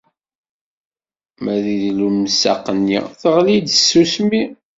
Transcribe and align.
Ma 1.43 1.55
deg 1.65 1.81
lemsaq-nni, 1.99 2.99
teɣli-d 3.21 3.67
tsusmi. 3.71 4.43